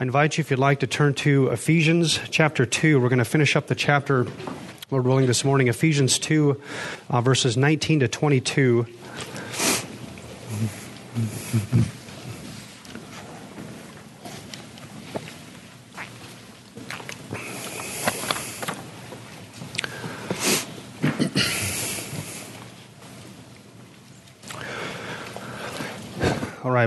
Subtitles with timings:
[0.00, 2.98] I invite you, if you'd like, to turn to Ephesians chapter 2.
[2.98, 4.26] We're going to finish up the chapter,
[4.90, 5.68] Lord willing, this morning.
[5.68, 6.58] Ephesians 2,
[7.10, 8.86] uh, verses 19 to 22.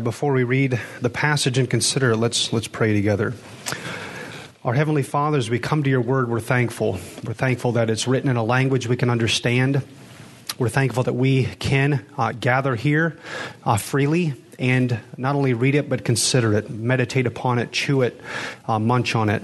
[0.04, 3.34] Before we read the passage and consider it, let's, let's pray together.
[4.64, 7.00] Our Heavenly Father, as we come to your word, we're thankful.
[7.24, 9.82] We're thankful that it's written in a language we can understand.
[10.60, 13.18] We're thankful that we can uh, gather here
[13.64, 18.20] uh, freely and not only read it, but consider it, meditate upon it, chew it,
[18.68, 19.44] uh, munch on it.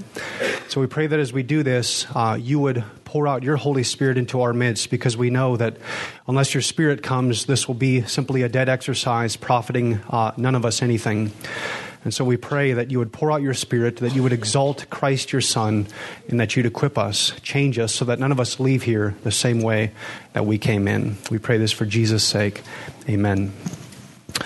[0.70, 3.82] So we pray that as we do this, uh, you would pour out your Holy
[3.82, 5.78] Spirit into our midst because we know that
[6.28, 10.66] unless your Spirit comes, this will be simply a dead exercise, profiting uh, none of
[10.66, 11.32] us anything.
[12.04, 14.88] And so we pray that you would pour out your Spirit, that you would exalt
[14.92, 15.88] Christ your Son,
[16.28, 19.32] and that you'd equip us, change us, so that none of us leave here the
[19.32, 19.92] same way
[20.34, 21.18] that we came in.
[21.32, 22.62] We pray this for Jesus' sake.
[23.10, 23.54] Amen.
[24.40, 24.46] All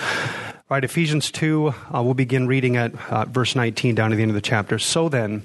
[0.70, 4.30] right, Ephesians 2, uh, we'll begin reading at uh, verse 19 down to the end
[4.30, 4.78] of the chapter.
[4.78, 5.44] So then,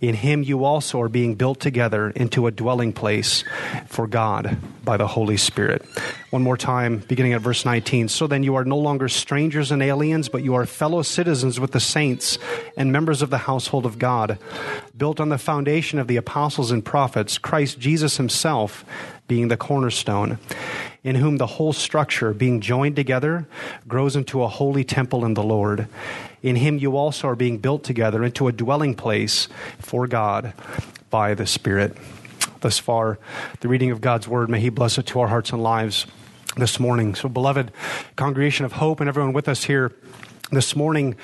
[0.00, 3.42] In him you also are being built together into a dwelling place
[3.86, 5.84] for God by the Holy Spirit.
[6.30, 8.08] One more time, beginning at verse 19.
[8.08, 11.72] So then you are no longer strangers and aliens, but you are fellow citizens with
[11.72, 12.38] the saints
[12.76, 14.38] and members of the household of God,
[14.96, 18.84] built on the foundation of the apostles and prophets, Christ Jesus himself
[19.26, 20.38] being the cornerstone
[21.04, 23.46] in whom the whole structure, being joined together,
[23.86, 25.86] grows into a holy temple in the Lord.
[26.42, 30.52] In him you also are being built together into a dwelling place for God
[31.10, 31.96] by the Spirit.
[32.60, 33.18] Thus far,
[33.60, 36.06] the reading of God's word, may he bless it to our hearts and lives
[36.56, 37.14] this morning.
[37.14, 37.70] So, beloved
[38.16, 39.92] congregation of hope and everyone with us here
[40.50, 41.16] this morning,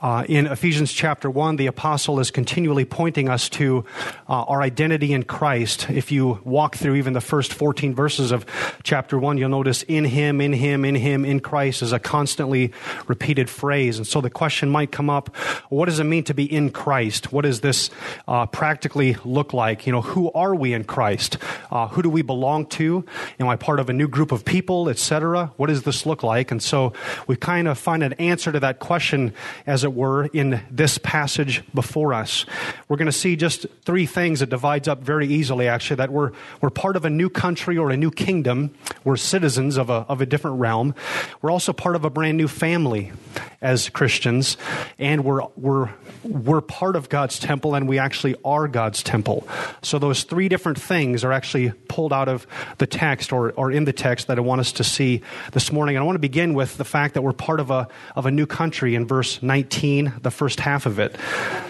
[0.00, 3.84] uh, in Ephesians chapter 1, the apostle is continually pointing us to
[4.28, 5.90] uh, our identity in Christ.
[5.90, 8.46] If you walk through even the first 14 verses of
[8.84, 12.72] chapter 1, you'll notice in Him, in Him, in Him, in Christ is a constantly
[13.08, 13.96] repeated phrase.
[13.98, 15.34] And so the question might come up
[15.68, 17.32] what does it mean to be in Christ?
[17.32, 17.90] What does this
[18.28, 19.86] uh, practically look like?
[19.86, 21.38] You know, who are we in Christ?
[21.70, 23.04] Uh, who do we belong to?
[23.40, 25.52] Am I part of a new group of people, etc.?
[25.56, 26.52] What does this look like?
[26.52, 26.92] And so
[27.26, 29.34] we kind of find an answer to that question
[29.66, 32.46] as it were, in this passage before us.
[32.88, 36.32] We're going to see just three things that divides up very easily, actually, that we're,
[36.60, 38.74] we're part of a new country or a new kingdom.
[39.04, 40.94] We're citizens of a, of a different realm.
[41.42, 43.12] We're also part of a brand new family
[43.60, 44.56] as Christians,
[44.98, 45.90] and we're, we're,
[46.22, 49.48] we're part of God's temple, and we actually are God's temple.
[49.82, 52.46] So those three different things are actually pulled out of
[52.78, 55.22] the text or, or in the text that I want us to see
[55.52, 55.96] this morning.
[55.96, 58.30] And I want to begin with the fact that we're part of a, of a
[58.30, 61.16] new country in verse 19 the first half of it.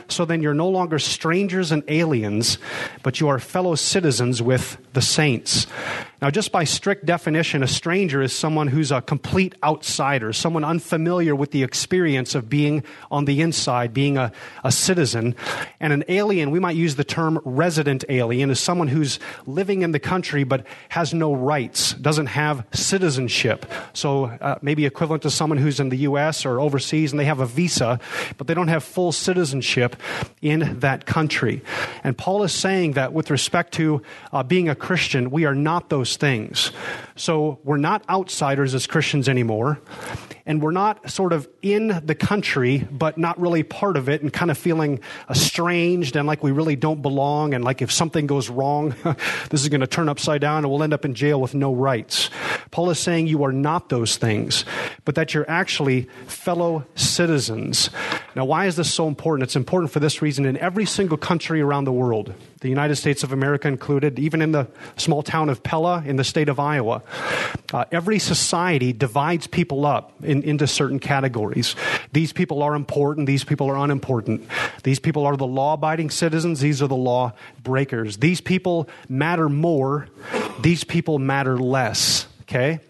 [0.08, 2.58] So then you're no longer strangers and aliens,
[3.02, 5.66] but you are fellow citizens with the saints.
[6.20, 11.36] Now, just by strict definition, a stranger is someone who's a complete outsider, someone unfamiliar
[11.36, 14.32] with the experience of being on the inside, being a,
[14.64, 15.36] a citizen.
[15.78, 19.92] And an alien, we might use the term resident alien, is someone who's living in
[19.92, 23.64] the country but has no rights, doesn't have citizenship.
[23.92, 26.44] So uh, maybe equivalent to someone who's in the U.S.
[26.44, 28.00] or overseas and they have a visa,
[28.38, 29.94] but they don't have full citizenship
[30.42, 31.62] in that country.
[32.02, 34.02] And Paul is saying that with respect to
[34.32, 36.72] uh, being a Christian, we are not those things.
[37.16, 39.80] So we're not outsiders as Christians anymore
[40.48, 44.32] and we're not sort of in the country, but not really part of it and
[44.32, 47.52] kind of feeling estranged and like we really don't belong.
[47.52, 48.94] And like if something goes wrong,
[49.50, 51.74] this is going to turn upside down and we'll end up in jail with no
[51.74, 52.30] rights.
[52.70, 54.64] Paul is saying you are not those things,
[55.04, 57.90] but that you're actually fellow citizens.
[58.34, 59.44] Now, why is this so important?
[59.44, 63.22] It's important for this reason in every single country around the world, the United States
[63.22, 64.66] of America included, even in the
[64.96, 67.02] small town of Pella in the state of Iowa.
[67.72, 71.74] Uh, every society divides people up in in, into certain categories.
[72.12, 74.48] These people are important, these people are unimportant.
[74.82, 77.32] These people are the law abiding citizens, these are the law
[77.62, 78.18] breakers.
[78.18, 80.08] These people matter more,
[80.60, 82.27] these people matter less.
[82.48, 82.80] Okay?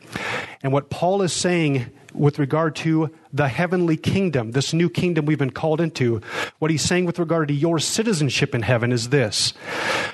[0.63, 5.39] And what Paul is saying with regard to the heavenly kingdom, this new kingdom we've
[5.39, 6.21] been called into,
[6.59, 9.53] what he's saying with regard to your citizenship in heaven is this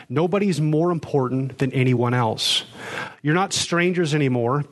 [0.08, 2.64] nobody's more important than anyone else.
[3.22, 4.64] You're not strangers anymore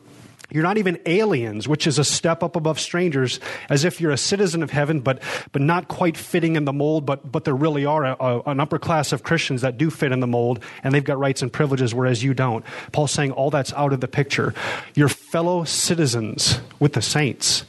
[0.52, 4.18] You're not even aliens, which is a step up above strangers, as if you're a
[4.18, 5.22] citizen of heaven, but,
[5.52, 8.60] but not quite fitting in the mold, but, but there really are a, a, an
[8.60, 11.52] upper class of Christians that do fit in the mold, and they've got rights and
[11.52, 12.64] privileges, whereas you don't.
[12.92, 14.54] Paul's saying all that's out of the picture.
[14.94, 17.64] You're fellow citizens with the saints.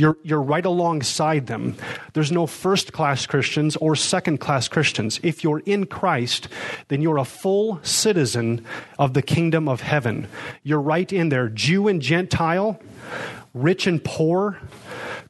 [0.00, 1.76] You're, you're right alongside them.
[2.14, 5.20] There's no first class Christians or second class Christians.
[5.22, 6.48] If you're in Christ,
[6.88, 8.64] then you're a full citizen
[8.98, 10.26] of the kingdom of heaven.
[10.62, 12.80] You're right in there, Jew and Gentile,
[13.52, 14.58] rich and poor,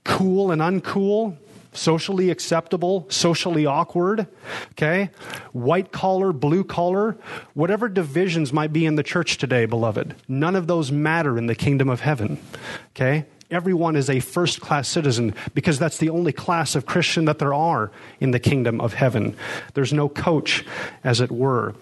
[0.05, 1.37] cool and uncool,
[1.73, 4.29] socially acceptable, socially awkward,
[4.73, 5.11] okay?
[5.53, 7.17] White collar, blue collar,
[7.55, 11.57] whatever divisions might be in the church today, beloved, none of those matter in the
[11.57, 12.39] kingdom of heaven,
[12.91, 13.25] okay?
[13.50, 17.52] Everyone is a first class citizen because that's the only class of Christian that there
[17.52, 19.37] are in the kingdom of heaven.
[19.75, 20.64] There's no coach,
[21.02, 21.75] as it were.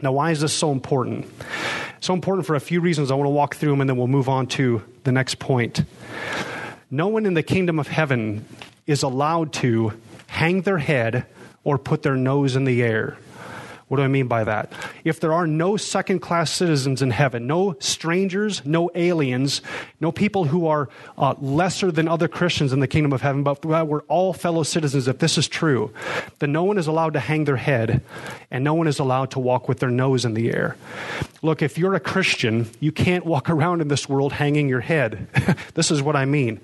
[0.00, 1.26] Now, why is this so important?
[2.00, 3.12] So important for a few reasons.
[3.12, 5.84] I want to walk through them and then we'll move on to the next point.
[6.90, 8.44] No one in the kingdom of heaven
[8.88, 9.92] is allowed to
[10.26, 11.26] hang their head
[11.62, 13.16] or put their nose in the air.
[13.92, 14.72] What do I mean by that?
[15.04, 19.60] If there are no second class citizens in heaven, no strangers, no aliens,
[20.00, 23.62] no people who are uh, lesser than other Christians in the kingdom of heaven, but
[23.62, 25.92] we're all fellow citizens, if this is true,
[26.38, 28.00] then no one is allowed to hang their head
[28.50, 30.74] and no one is allowed to walk with their nose in the air.
[31.42, 35.26] Look, if you're a Christian, you can't walk around in this world hanging your head.
[35.74, 36.60] this is what I mean.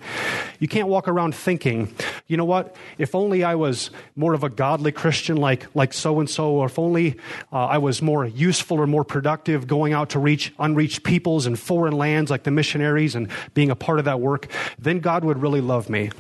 [0.61, 1.93] You can't walk around thinking,
[2.27, 6.21] you know what, if only I was more of a godly Christian like, like so
[6.21, 7.18] and so, or if only
[7.53, 11.59] uh, I was more useful or more productive going out to reach unreached peoples and
[11.59, 14.49] foreign lands like the missionaries and being a part of that work,
[14.79, 16.11] then God would really love me.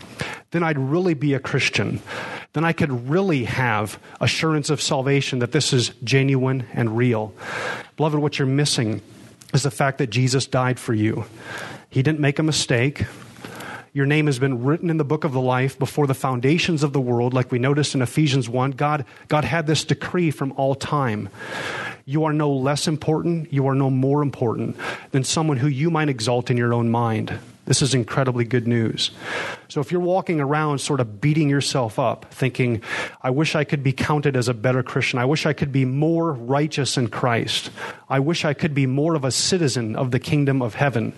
[0.50, 2.00] Then I'd really be a Christian.
[2.55, 7.35] Then I could really have assurance of salvation that this is genuine and real.
[7.97, 9.03] Beloved, what you're missing
[9.53, 11.25] is the fact that Jesus died for you.
[11.91, 13.05] He didn't make a mistake.
[13.99, 16.93] Your name has been written in the book of the life before the foundations of
[16.93, 18.71] the world, like we noticed in Ephesians 1.
[18.71, 21.29] God, God had this decree from all time.
[22.05, 24.77] You are no less important, you are no more important
[25.11, 27.41] than someone who you might exalt in your own mind.
[27.69, 29.11] This is incredibly good news.
[29.69, 32.81] So if you're walking around sort of beating yourself up, thinking,
[33.20, 35.19] I wish I could be counted as a better Christian.
[35.19, 37.70] I wish I could be more righteous in Christ.
[38.09, 41.12] I wish I could be more of a citizen of the kingdom of heaven.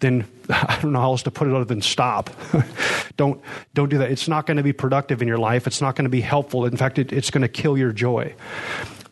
[0.00, 2.30] Then I don't know how else to put it other than stop.
[3.18, 3.42] don't,
[3.74, 4.10] don't do that.
[4.10, 5.66] It's not going to be productive in your life.
[5.66, 6.64] It's not going to be helpful.
[6.64, 8.34] In fact, it, it's going to kill your joy.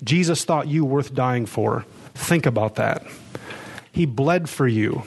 [0.03, 1.85] Jesus thought you worth dying for.
[2.15, 3.07] Think about that.
[3.93, 5.03] He bled for you.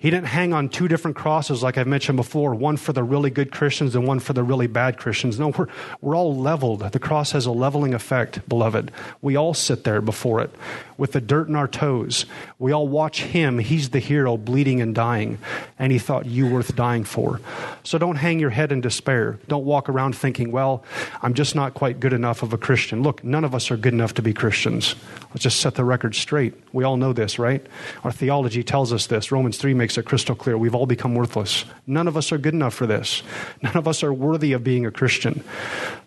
[0.00, 3.28] He didn't hang on two different crosses, like I've mentioned before, one for the really
[3.28, 5.38] good Christians and one for the really bad Christians.
[5.38, 5.66] No, we're,
[6.00, 6.80] we're all leveled.
[6.80, 8.92] The cross has a leveling effect, beloved.
[9.20, 10.54] We all sit there before it
[11.00, 12.26] with the dirt in our toes.
[12.58, 13.58] We all watch him.
[13.58, 15.38] He's the hero, bleeding and dying,
[15.78, 17.40] and he thought you worth dying for.
[17.84, 19.38] So don't hang your head in despair.
[19.48, 20.84] Don't walk around thinking, well,
[21.22, 23.02] I'm just not quite good enough of a Christian.
[23.02, 24.94] Look, none of us are good enough to be Christians.
[25.30, 26.52] Let's just set the record straight.
[26.74, 27.66] We all know this, right?
[28.04, 29.32] Our theology tells us this.
[29.32, 30.56] Romans 3 makes it crystal clear.
[30.58, 31.64] We've all become worthless.
[31.86, 33.22] None of us are good enough for this.
[33.62, 35.42] None of us are worthy of being a Christian.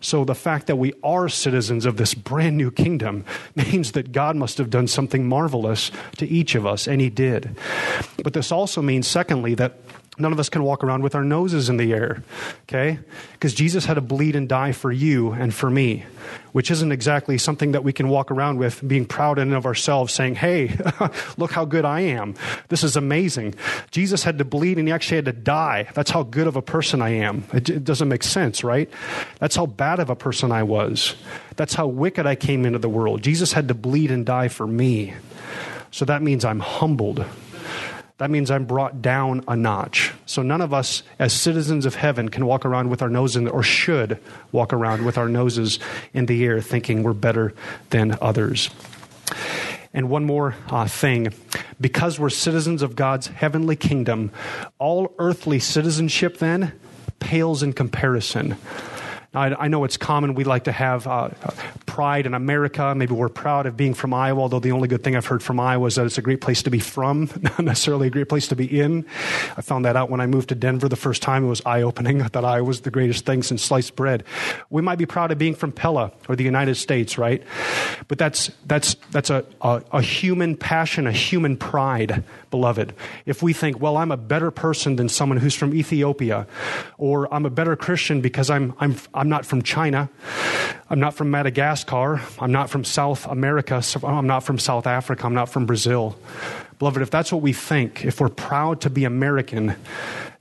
[0.00, 4.36] So the fact that we are citizens of this brand new kingdom means that God
[4.36, 7.56] must have done something marvelous to each of us, and He did.
[8.22, 9.83] But this also means, secondly, that
[10.16, 12.22] None of us can walk around with our noses in the air,
[12.62, 13.00] okay?
[13.32, 16.04] Because Jesus had to bleed and die for you and for me,
[16.52, 19.66] which isn't exactly something that we can walk around with being proud in and of
[19.66, 20.76] ourselves, saying, hey,
[21.36, 22.36] look how good I am.
[22.68, 23.56] This is amazing.
[23.90, 25.88] Jesus had to bleed and he actually had to die.
[25.94, 27.44] That's how good of a person I am.
[27.52, 28.88] It, it doesn't make sense, right?
[29.40, 31.16] That's how bad of a person I was.
[31.56, 33.22] That's how wicked I came into the world.
[33.22, 35.14] Jesus had to bleed and die for me.
[35.90, 37.24] So that means I'm humbled
[38.18, 40.12] that means I'm brought down a notch.
[40.34, 43.44] So none of us, as citizens of heaven, can walk around with our nose in,
[43.44, 44.18] the, or should
[44.50, 45.78] walk around with our noses
[46.12, 47.54] in the air thinking we're better
[47.90, 48.68] than others.
[49.92, 51.32] And one more uh, thing
[51.80, 54.32] because we're citizens of God's heavenly kingdom,
[54.80, 56.72] all earthly citizenship then
[57.20, 58.56] pales in comparison
[59.34, 60.34] I, I know it's common.
[60.34, 61.30] We like to have uh,
[61.94, 62.92] pride in America.
[62.92, 65.60] Maybe we're proud of being from Iowa, although the only good thing I've heard from
[65.60, 68.48] Iowa is that it's a great place to be from, not necessarily a great place
[68.48, 69.06] to be in.
[69.56, 71.44] I found that out when I moved to Denver the first time.
[71.44, 72.20] It was eye opening.
[72.26, 74.24] I thought Iowa was the greatest thing since sliced bread.
[74.70, 77.44] We might be proud of being from Pella or the United States, right?
[78.08, 82.24] But that's, that's, that's a, a, a human passion, a human pride,
[82.54, 82.94] beloved.
[83.26, 86.46] If we think, well, I'm a better person than someone who's from Ethiopia,
[86.98, 90.08] or I'm a better Christian because I'm, I'm, I'm not from China.
[90.88, 92.20] I'm not from Madagascar.
[92.38, 93.82] I'm not from South America.
[94.04, 95.26] I'm not from South Africa.
[95.26, 96.16] I'm not from Brazil.
[96.78, 99.74] Beloved, if that's what we think, if we're proud to be American,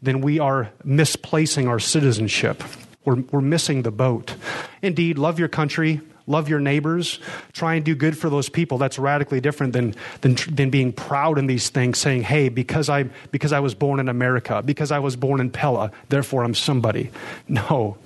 [0.03, 2.61] then we are misplacing our citizenship.
[3.05, 4.35] We're, we're missing the boat.
[4.83, 7.19] Indeed, love your country, love your neighbors,
[7.51, 8.77] try and do good for those people.
[8.77, 13.03] That's radically different than, than, than being proud in these things, saying, hey, because I,
[13.31, 17.11] because I was born in America, because I was born in Pella, therefore I'm somebody.
[17.53, 17.97] No,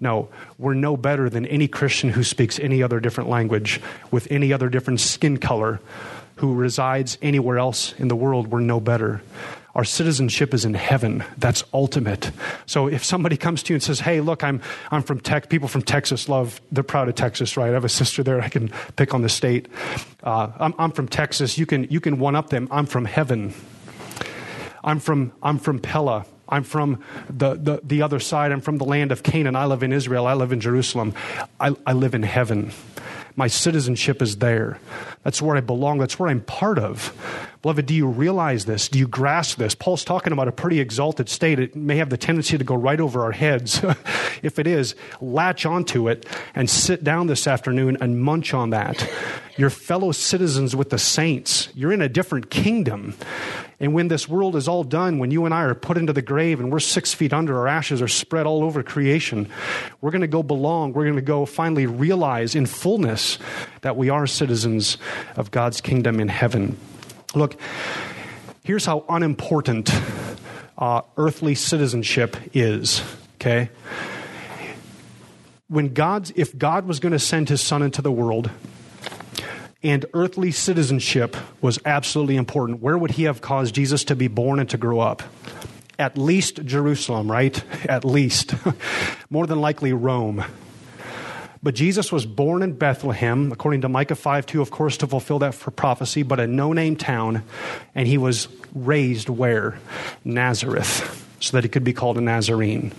[0.00, 0.28] no.
[0.58, 3.80] We're no better than any Christian who speaks any other different language
[4.10, 5.80] with any other different skin color
[6.36, 8.48] who resides anywhere else in the world.
[8.48, 9.22] We're no better.
[9.74, 11.24] Our citizenship is in heaven.
[11.38, 12.30] That's ultimate.
[12.66, 14.60] So if somebody comes to you and says, Hey, look, I'm,
[14.90, 17.70] I'm from Texas, people from Texas love, they're proud of Texas, right?
[17.70, 18.40] I have a sister there.
[18.40, 19.68] I can pick on the state.
[20.22, 21.56] Uh, I'm, I'm from Texas.
[21.56, 22.68] You can, you can one up them.
[22.70, 23.54] I'm from heaven.
[24.84, 26.26] I'm from, I'm from Pella.
[26.48, 28.52] I'm from the, the, the other side.
[28.52, 29.56] I'm from the land of Canaan.
[29.56, 30.26] I live in Israel.
[30.26, 31.14] I live in Jerusalem.
[31.58, 32.72] I, I live in heaven.
[33.36, 34.78] My citizenship is there.
[35.22, 35.98] That's where I belong.
[35.98, 37.16] That's where I'm part of.
[37.62, 38.88] Beloved, do you realize this?
[38.88, 39.76] Do you grasp this?
[39.76, 41.60] Paul's talking about a pretty exalted state.
[41.60, 43.80] It may have the tendency to go right over our heads.
[44.42, 46.26] if it is, latch onto it
[46.56, 49.08] and sit down this afternoon and munch on that.
[49.56, 51.68] You're fellow citizens with the saints.
[51.72, 53.14] You're in a different kingdom.
[53.78, 56.22] And when this world is all done, when you and I are put into the
[56.22, 59.48] grave and we're six feet under, our ashes are spread all over creation,
[60.00, 60.94] we're going to go belong.
[60.94, 63.38] We're going to go finally realize in fullness
[63.82, 64.98] that we are citizens
[65.36, 66.76] of God's kingdom in heaven.
[67.34, 67.56] Look,
[68.64, 69.90] here's how unimportant
[70.76, 73.02] uh, earthly citizenship is,
[73.36, 73.70] okay?
[75.68, 78.50] When God's, if God was going to send his son into the world,
[79.82, 82.80] and earthly citizenship was absolutely important.
[82.80, 85.22] Where would he have caused Jesus to be born and to grow up?
[85.98, 87.62] At least Jerusalem, right?
[87.88, 88.54] At least.
[89.30, 90.44] More than likely Rome.
[91.62, 95.38] But Jesus was born in Bethlehem, according to Micah 5 2, of course, to fulfill
[95.40, 97.42] that prophecy, but a no name town.
[97.94, 99.78] And he was raised where?
[100.24, 102.92] Nazareth, so that he could be called a Nazarene.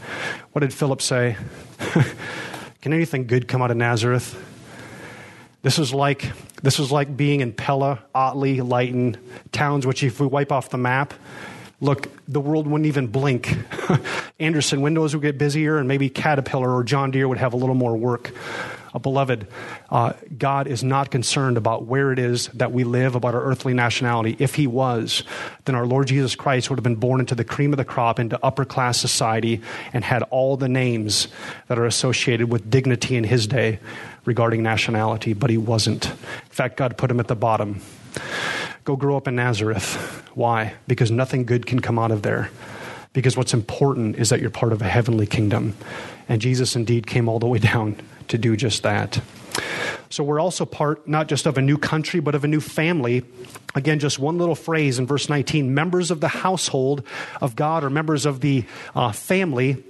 [0.53, 1.35] What did Philip say?
[2.81, 4.37] Can anything good come out of Nazareth?
[5.61, 9.17] This is like this was like being in Pella, Otley, Lytton,
[9.51, 11.13] towns which, if we wipe off the map,
[11.83, 13.55] look, the world wouldn't even blink.
[14.39, 17.75] Andersen Windows would get busier, and maybe Caterpillar or John Deere would have a little
[17.75, 18.31] more work.
[18.93, 19.47] Uh, beloved,
[19.89, 23.73] uh, God is not concerned about where it is that we live, about our earthly
[23.73, 24.35] nationality.
[24.39, 25.23] If He was,
[25.65, 28.19] then our Lord Jesus Christ would have been born into the cream of the crop,
[28.19, 29.61] into upper class society,
[29.91, 31.27] and had all the names
[31.67, 33.79] that are associated with dignity in His day
[34.25, 36.05] regarding nationality, but He wasn't.
[36.05, 36.15] In
[36.49, 37.81] fact, God put Him at the bottom.
[38.83, 39.95] Go grow up in Nazareth.
[40.33, 40.73] Why?
[40.87, 42.49] Because nothing good can come out of there.
[43.13, 45.75] Because what's important is that you're part of a heavenly kingdom.
[46.27, 47.95] And Jesus indeed came all the way down
[48.27, 49.21] to do just that.
[50.09, 53.23] So we're also part not just of a new country, but of a new family.
[53.73, 57.03] Again, just one little phrase in verse 19 members of the household
[57.41, 59.83] of God or members of the uh, family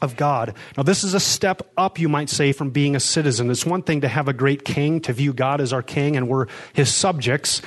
[0.00, 0.54] of God.
[0.76, 3.50] Now, this is a step up, you might say, from being a citizen.
[3.50, 6.28] It's one thing to have a great king, to view God as our king, and
[6.28, 7.62] we're his subjects.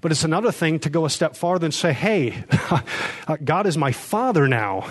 [0.00, 2.44] But it's another thing to go a step farther and say, hey,
[3.44, 4.90] God is my father now.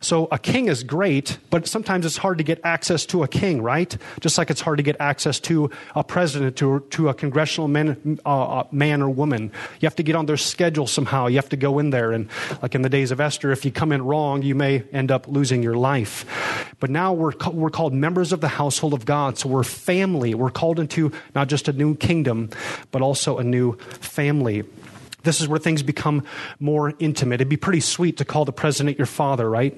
[0.00, 3.62] So a king is great, but sometimes it's hard to get access to a king,
[3.62, 3.96] right?
[4.20, 8.18] Just like it's hard to get access to a president, to, to a congressional man,
[8.26, 9.52] uh, uh man or woman.
[9.80, 11.28] You have to get on their schedule somehow.
[11.28, 12.10] You have to go in there.
[12.10, 12.28] And
[12.62, 15.28] like in the days of Esther, if you come in wrong, you may end up
[15.28, 16.21] losing your life.
[16.80, 19.38] But now we're, we're called members of the household of God.
[19.38, 20.34] So we're family.
[20.34, 22.50] We're called into not just a new kingdom,
[22.90, 24.64] but also a new family.
[25.22, 26.24] This is where things become
[26.58, 27.36] more intimate.
[27.36, 29.72] It'd be pretty sweet to call the president your father, right?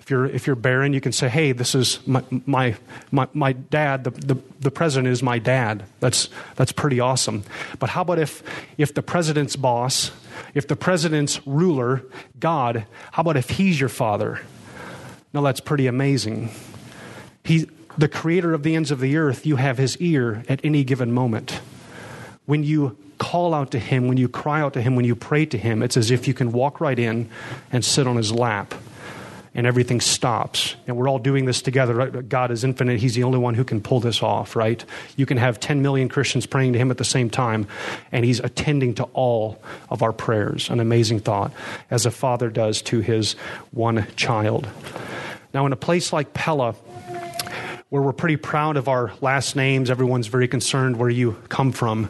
[0.00, 2.74] If you're, if you're Barron, you can say, hey, this is my, my,
[3.12, 4.02] my, my dad.
[4.04, 5.84] The, the, the president is my dad.
[6.00, 7.44] That's, that's pretty awesome.
[7.78, 8.42] But how about if,
[8.78, 10.10] if the president's boss,
[10.54, 12.02] if the president's ruler,
[12.40, 14.40] God, how about if he's your father?
[15.32, 16.50] Now, that's pretty amazing.
[17.44, 20.84] He, the creator of the ends of the earth, you have his ear at any
[20.84, 21.60] given moment.
[22.46, 25.46] When you call out to him, when you cry out to him, when you pray
[25.46, 27.28] to him, it's as if you can walk right in
[27.70, 28.74] and sit on his lap
[29.54, 30.76] and everything stops.
[30.86, 31.94] And we're all doing this together.
[31.94, 32.28] Right?
[32.28, 33.00] God is infinite.
[33.00, 34.84] He's the only one who can pull this off, right?
[35.16, 37.66] You can have 10 million Christians praying to him at the same time,
[38.12, 40.70] and he's attending to all of our prayers.
[40.70, 41.52] An amazing thought,
[41.90, 43.32] as a father does to his
[43.72, 44.68] one child.
[45.52, 46.74] Now, in a place like Pella,
[47.88, 52.08] where we're pretty proud of our last names, everyone's very concerned where you come from.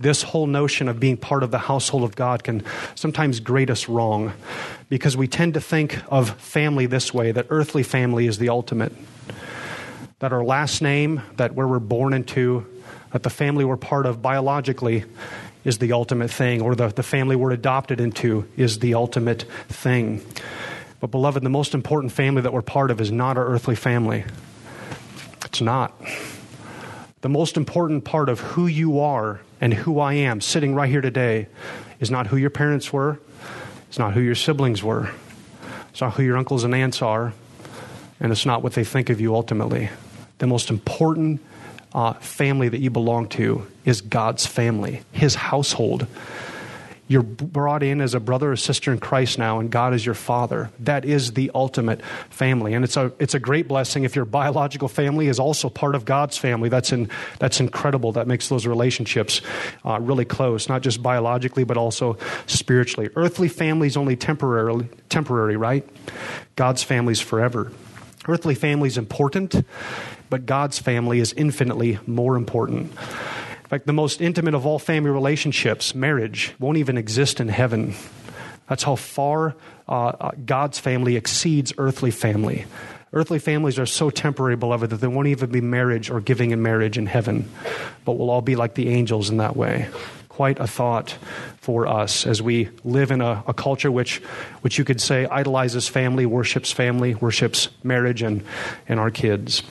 [0.00, 2.64] This whole notion of being part of the household of God can
[2.96, 4.32] sometimes grade us wrong
[4.88, 8.92] because we tend to think of family this way that earthly family is the ultimate.
[10.18, 12.66] That our last name, that where we're born into,
[13.12, 15.04] that the family we're part of biologically
[15.64, 20.24] is the ultimate thing, or the, the family we're adopted into is the ultimate thing.
[21.00, 24.24] But, beloved, the most important family that we're part of is not our earthly family.
[25.44, 25.94] It's not.
[27.22, 31.00] The most important part of who you are and who I am sitting right here
[31.00, 31.48] today
[32.00, 33.18] is not who your parents were,
[33.88, 35.10] it's not who your siblings were,
[35.90, 37.34] it's not who your uncles and aunts are,
[38.20, 39.90] and it's not what they think of you ultimately.
[40.38, 41.40] The most important
[41.94, 46.06] uh, family that you belong to is God's family, His household.
[47.10, 50.14] You're brought in as a brother or sister in Christ now, and God is your
[50.14, 50.70] father.
[50.78, 52.72] That is the ultimate family.
[52.72, 56.04] And it's a, it's a great blessing if your biological family is also part of
[56.04, 56.68] God's family.
[56.68, 58.12] That's, in, that's incredible.
[58.12, 59.40] That makes those relationships
[59.84, 63.10] uh, really close, not just biologically, but also spiritually.
[63.16, 65.84] Earthly family is only temporarily, temporary, right?
[66.54, 67.72] God's family is forever.
[68.28, 69.66] Earthly family is important,
[70.28, 72.92] but God's family is infinitely more important.
[73.70, 77.94] Fact, the most intimate of all family relationships, marriage, won't even exist in heaven.
[78.68, 79.54] That's how far
[79.88, 82.64] uh, uh, God's family exceeds earthly family.
[83.12, 86.60] Earthly families are so temporary, beloved, that there won't even be marriage or giving in
[86.62, 87.48] marriage in heaven.
[88.04, 89.88] But we'll all be like the angels in that way.
[90.28, 91.16] Quite a thought
[91.58, 94.16] for us as we live in a, a culture which,
[94.62, 98.42] which you could say idolizes family, worships family, worships marriage and,
[98.88, 99.62] and our kids.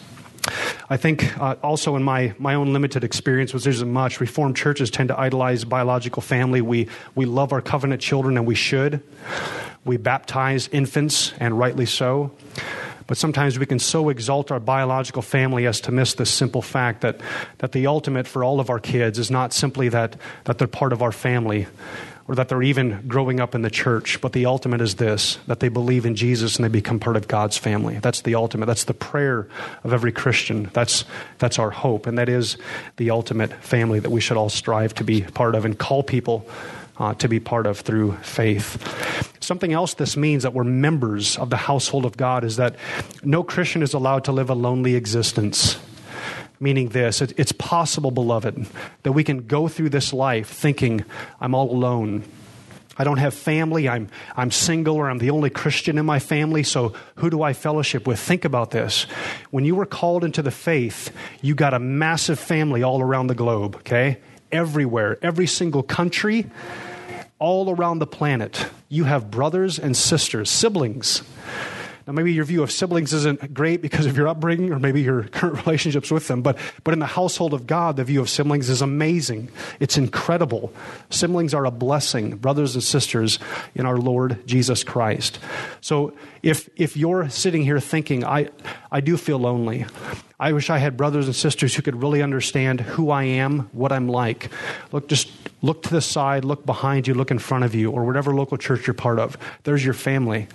[0.89, 4.89] I think uh, also in my, my own limited experience, which isn't much, Reformed churches
[4.89, 6.61] tend to idolize biological family.
[6.61, 9.03] We, we love our covenant children, and we should.
[9.85, 12.31] We baptize infants, and rightly so.
[13.05, 17.01] But sometimes we can so exalt our biological family as to miss the simple fact
[17.01, 17.19] that,
[17.59, 20.15] that the ultimate for all of our kids is not simply that,
[20.45, 21.65] that they're part of our family
[22.29, 24.21] or that they're even growing up in the church.
[24.21, 27.27] But the ultimate is this that they believe in Jesus and they become part of
[27.27, 27.97] God's family.
[27.97, 28.67] That's the ultimate.
[28.67, 29.47] That's the prayer
[29.83, 30.69] of every Christian.
[30.71, 31.05] That's,
[31.39, 32.05] that's our hope.
[32.05, 32.55] And that is
[32.97, 36.47] the ultimate family that we should all strive to be part of and call people
[36.99, 39.33] uh, to be part of through faith.
[39.39, 42.75] Something else this means that we're members of the household of God is that
[43.23, 45.79] no Christian is allowed to live a lonely existence
[46.59, 48.65] meaning this it's possible, beloved,
[49.03, 51.03] that we can go through this life thinking,
[51.39, 52.23] I'm all alone.
[52.97, 53.87] I don't have family.
[53.87, 57.53] I'm, I'm single or I'm the only Christian in my family, so who do I
[57.53, 58.19] fellowship with?
[58.19, 59.03] Think about this.
[59.51, 63.35] When you were called into the faith, you got a massive family all around the
[63.35, 64.17] globe, okay?
[64.51, 66.47] Everywhere, every single country,
[67.39, 68.65] all around the planet.
[68.89, 71.21] You have brothers and sisters, siblings
[72.09, 75.25] now, maybe your view of siblings isn't great because of your upbringing or maybe your
[75.25, 78.67] current relationships with them, but, but in the household of God, the view of siblings
[78.67, 79.51] is amazing.
[79.79, 80.73] It's incredible.
[81.11, 83.37] Siblings are a blessing, brothers and sisters
[83.75, 85.37] in our Lord Jesus Christ.
[85.81, 88.49] So if, if you're sitting here thinking, I,
[88.91, 89.85] I do feel lonely,
[90.39, 93.91] I wish I had brothers and sisters who could really understand who I am, what
[93.91, 94.49] I'm like.
[94.91, 95.29] Look, just
[95.61, 98.57] look to the side, look behind you, look in front of you, or whatever local
[98.57, 99.37] church you're part of.
[99.61, 100.47] There's your family.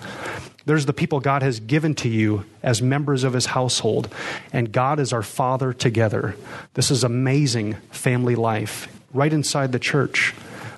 [0.66, 4.08] There's the people God has given to you as members of his household,
[4.52, 6.36] and God is our Father together.
[6.72, 10.34] This is amazing family life right inside the church.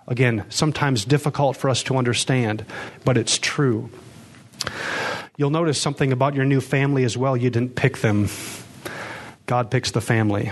[0.08, 2.64] Again, sometimes difficult for us to understand,
[3.04, 3.90] but it's true.
[5.36, 7.36] You'll notice something about your new family as well.
[7.36, 8.28] You didn't pick them,
[9.46, 10.50] God picks the family.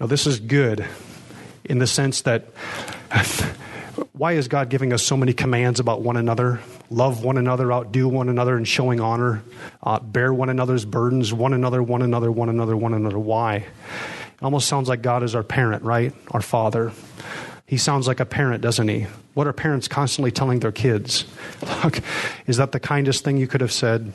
[0.00, 0.86] Now, this is good
[1.64, 2.46] in the sense that
[4.12, 6.60] why is God giving us so many commands about one another?
[6.90, 9.42] Love one another, outdo one another, and showing honor.
[9.82, 13.18] Uh, bear one another's burdens, one another, one another, one another, one another.
[13.18, 13.56] Why?
[13.56, 16.12] It almost sounds like God is our parent, right?
[16.30, 16.92] Our father.
[17.66, 19.06] He sounds like a parent, doesn't he?
[19.34, 21.24] What are parents constantly telling their kids?
[21.84, 22.00] Look,
[22.46, 24.12] is that the kindest thing you could have said?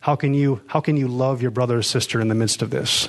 [0.00, 2.70] How can you, how can you love your brother or sister in the midst of
[2.70, 3.08] this?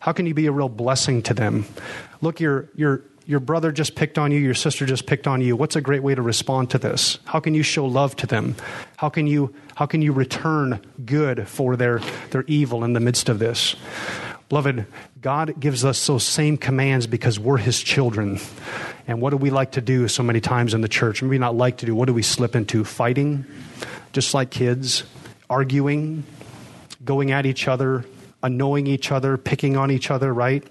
[0.00, 1.66] How can you be a real blessing to them?
[2.20, 5.56] Look, you're, you're, your brother just picked on you, your sister just picked on you.
[5.56, 7.18] What's a great way to respond to this?
[7.24, 8.56] How can you show love to them?
[8.96, 13.28] How can you, how can you return good for their, their evil in the midst
[13.28, 13.76] of this?
[14.50, 14.86] Beloved,
[15.22, 18.38] God gives us those same commands because we're His children.
[19.06, 21.22] And what do we like to do so many times in the church?
[21.22, 21.94] Maybe not like to do.
[21.94, 22.84] What do we slip into?
[22.84, 23.46] Fighting,
[24.12, 25.04] just like kids,
[25.48, 26.24] arguing,
[27.04, 28.04] going at each other,
[28.44, 30.62] annoying each other, picking on each other, right?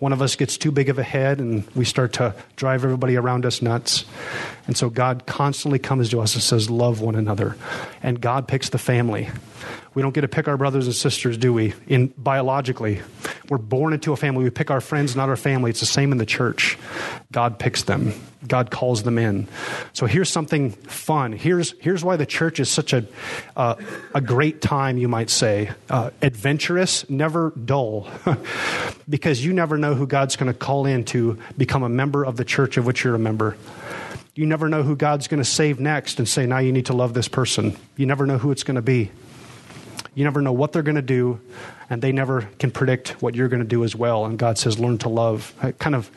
[0.00, 3.16] One of us gets too big of a head and we start to drive everybody
[3.16, 4.04] around us nuts.
[4.66, 7.56] And so God constantly comes to us and says, Love one another.
[8.02, 9.28] And God picks the family.
[9.94, 11.74] We don't get to pick our brothers and sisters, do we?
[11.86, 13.02] In biologically,
[13.50, 14.44] we're born into a family.
[14.44, 15.70] We pick our friends, not our family.
[15.70, 16.78] It's the same in the church.
[17.30, 18.14] God picks them.
[18.46, 19.46] God calls them in.
[19.92, 21.32] So here's something fun.
[21.32, 23.06] Here's here's why the church is such a
[23.56, 23.76] uh,
[24.14, 28.08] a great time, you might say, uh, adventurous, never dull,
[29.08, 32.36] because you never know who God's going to call in to become a member of
[32.36, 33.56] the church of which you're a member.
[34.34, 36.94] You never know who God's going to save next and say, now you need to
[36.94, 37.76] love this person.
[37.98, 39.10] You never know who it's going to be.
[40.14, 41.40] You never know what they're going to do,
[41.88, 44.26] and they never can predict what you're going to do as well.
[44.26, 45.54] And God says, learn to love.
[45.78, 46.10] Kind of,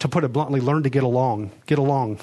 [0.00, 1.50] to put it bluntly, learn to get along.
[1.66, 2.20] Get along.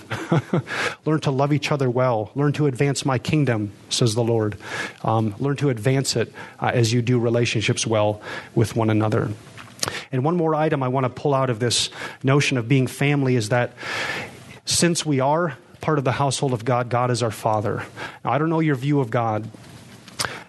[1.05, 2.31] learn to love each other well.
[2.35, 4.57] Learn to advance my kingdom, says the Lord.
[5.03, 8.21] Um, learn to advance it uh, as you do relationships well
[8.53, 9.31] with one another.
[10.11, 11.89] And one more item I want to pull out of this
[12.21, 13.73] notion of being family is that
[14.65, 17.83] since we are part of the household of God, God is our Father.
[18.23, 19.49] Now, I don't know your view of God.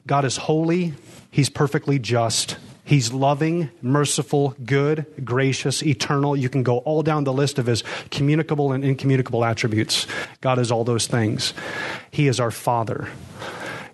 [0.08, 0.94] God is holy,
[1.30, 2.56] He's perfectly just.
[2.82, 6.34] He's loving, merciful, good, gracious, eternal.
[6.34, 10.06] You can go all down the list of his communicable and incommunicable attributes.
[10.40, 11.52] God is all those things.
[12.10, 13.10] He is our Father.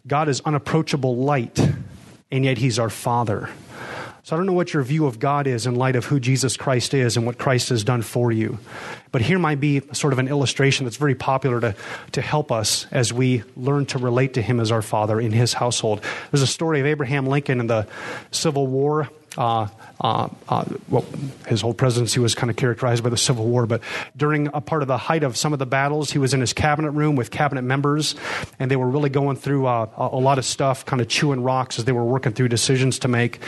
[0.07, 1.59] God is unapproachable light,
[2.31, 3.51] and yet he's our Father.
[4.25, 6.57] So I don't know what your view of God is in light of who Jesus
[6.57, 8.59] Christ is and what Christ has done for you.
[9.13, 11.75] But here might be sort of an illustration that's very popular to,
[12.13, 15.53] to help us as we learn to relate to Him as our Father in His
[15.53, 16.01] household.
[16.31, 17.87] There's a story of Abraham Lincoln in the
[18.31, 19.11] Civil War.
[19.37, 19.69] Uh,
[20.01, 21.05] uh, uh, well,
[21.47, 23.81] his whole presidency was kind of characterized by the Civil War, but
[24.17, 26.53] during a part of the height of some of the battles, he was in his
[26.53, 28.15] cabinet room with cabinet members,
[28.59, 31.79] and they were really going through uh, a lot of stuff, kind of chewing rocks
[31.79, 33.41] as they were working through decisions to make.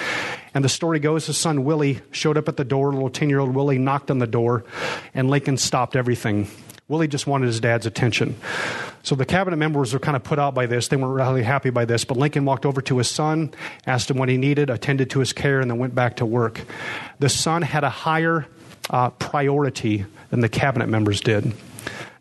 [0.55, 3.41] And the story goes his son Willie showed up at the door, little 10 year
[3.41, 4.65] old Willie knocked on the door,
[5.15, 6.49] and Lincoln stopped everything.
[6.89, 8.37] Willie just wanted his dad's attention.
[9.03, 10.87] So the cabinet members were kind of put out by this.
[10.87, 12.05] They weren't really happy by this.
[12.05, 13.53] But Lincoln walked over to his son,
[13.87, 16.61] asked him what he needed, attended to his care, and then went back to work.
[17.19, 18.47] The son had a higher
[18.89, 21.45] uh, priority than the cabinet members did.
[21.47, 21.55] In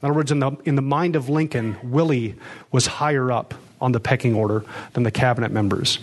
[0.02, 2.36] other words, in the, in the mind of Lincoln, Willie
[2.72, 6.00] was higher up on the pecking order than the cabinet members.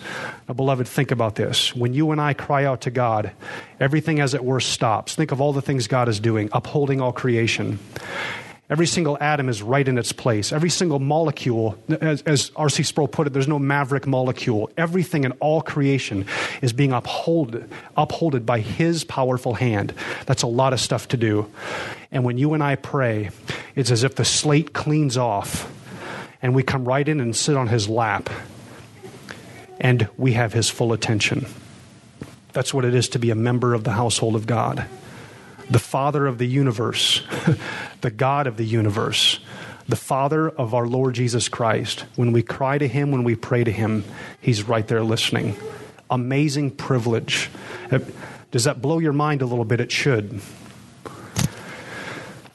[0.47, 1.75] Now, beloved, think about this.
[1.75, 3.33] When you and I cry out to God,
[3.81, 5.17] everything as it were stops.
[5.17, 7.81] Think of all the things God is doing, upholding all creation.
[8.73, 10.51] Every single atom is right in its place.
[10.51, 12.85] Every single molecule, as, as R.C.
[12.85, 14.71] Sproul put it, there's no maverick molecule.
[14.79, 16.25] Everything in all creation
[16.63, 19.93] is being upholded, upholded by His powerful hand.
[20.25, 21.53] That's a lot of stuff to do.
[22.11, 23.29] And when you and I pray,
[23.77, 25.71] it's as if the slate cleans off
[26.41, 28.31] and we come right in and sit on His lap
[29.81, 31.45] and we have His full attention.
[32.55, 34.89] That's what it is to be a member of the household of God
[35.73, 37.23] the Father of the universe,
[38.03, 39.41] the God of the universe,
[39.89, 42.05] the Father of our Lord Jesus Christ.
[42.15, 44.05] When we cry to Him, when we pray to Him,
[44.41, 45.57] He's right there listening.
[46.11, 47.49] Amazing privilege.
[48.51, 49.81] Does that blow your mind a little bit?
[49.81, 50.43] It should.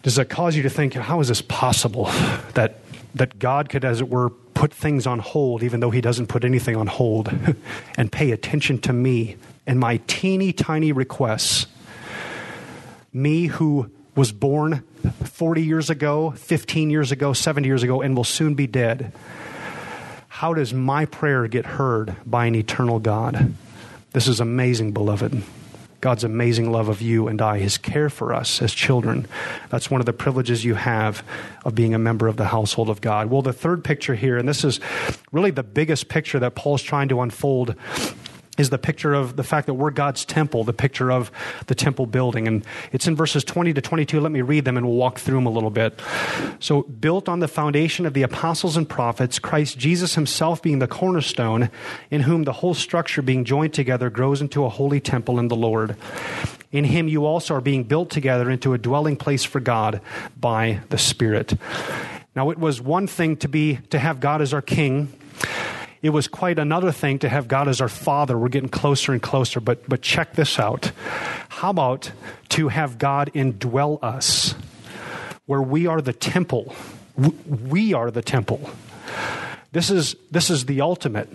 [0.03, 2.05] Does that cause you to think, how is this possible
[2.53, 2.81] that,
[3.15, 6.45] that God could, as it were, put things on hold, even though He doesn't put
[6.45, 7.35] anything on hold,
[7.97, 11.65] and pay attention to me and my teeny tiny requests?
[13.13, 14.83] Me who was born
[15.23, 19.13] 40 years ago, 15 years ago, 70 years ago, and will soon be dead.
[20.27, 23.53] How does my prayer get heard by an eternal God?
[24.11, 25.43] This is amazing, beloved.
[25.99, 29.27] God's amazing love of you and I, His care for us as children.
[29.69, 31.23] That's one of the privileges you have
[31.65, 33.31] of being a member of the household of God.
[33.31, 34.79] Well, the third picture here, and this is
[35.31, 37.75] really the biggest picture that Paul's trying to unfold
[38.57, 41.31] is the picture of the fact that we're God's temple, the picture of
[41.67, 42.47] the temple building.
[42.47, 44.19] And it's in verses 20 to 22.
[44.19, 45.99] Let me read them and we'll walk through them a little bit.
[46.59, 50.87] So, built on the foundation of the apostles and prophets, Christ Jesus himself being the
[50.87, 51.69] cornerstone,
[52.09, 55.55] in whom the whole structure being joined together grows into a holy temple in the
[55.55, 55.95] Lord.
[56.71, 60.01] In him you also are being built together into a dwelling place for God
[60.39, 61.53] by the Spirit.
[62.35, 65.11] Now, it was one thing to be to have God as our king
[66.01, 68.37] it was quite another thing to have God as our Father.
[68.37, 70.91] We're getting closer and closer, but, but check this out.
[71.49, 72.11] How about
[72.49, 74.55] to have God indwell us,
[75.45, 76.75] where we are the temple?
[77.47, 78.69] We are the temple.
[79.71, 81.29] This is, this is the ultimate.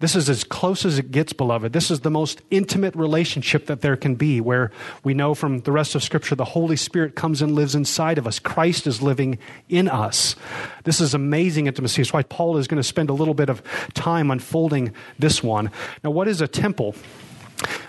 [0.00, 1.72] This is as close as it gets, beloved.
[1.72, 4.70] This is the most intimate relationship that there can be, where
[5.02, 8.26] we know from the rest of Scripture the Holy Spirit comes and lives inside of
[8.26, 8.38] us.
[8.38, 10.36] Christ is living in us.
[10.84, 12.02] This is amazing intimacy.
[12.02, 13.60] That's why Paul is going to spend a little bit of
[13.94, 15.72] time unfolding this one.
[16.04, 16.94] Now, what is a temple?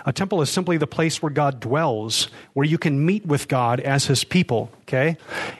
[0.04, 3.78] A temple is simply the place where God dwells, where you can meet with God
[3.78, 5.16] as his people, okay?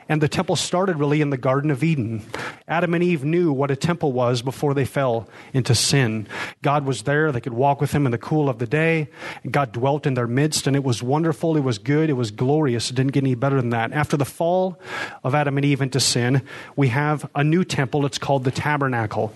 [0.08, 2.22] And the temple started really in the Garden of Eden.
[2.66, 6.26] Adam and Eve knew what a temple was before they fell into sin.
[6.62, 9.08] God was there, they could walk with him in the cool of the day,
[9.48, 12.90] God dwelt in their midst, and it was wonderful, it was good, it was glorious.
[12.90, 13.92] It didn't get any better than that.
[13.92, 14.80] After the fall
[15.22, 16.42] of Adam and Eve into sin,
[16.74, 18.04] we have a new temple.
[18.06, 19.32] It's called the tabernacle.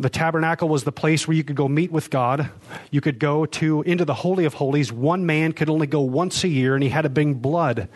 [0.00, 2.50] The tabernacle was the place where you could go meet with God.
[2.92, 4.92] You could go to into the holy of holies.
[4.92, 7.88] One man could only go once a year, and he had to bring blood.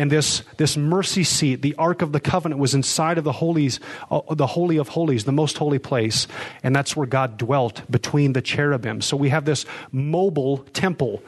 [0.00, 3.80] And this, this mercy seat, the Ark of the Covenant, was inside of the holies,
[4.10, 6.26] uh, the holy of holies, the most holy place,
[6.62, 9.02] and that's where God dwelt between the cherubim.
[9.02, 11.22] So we have this mobile temple.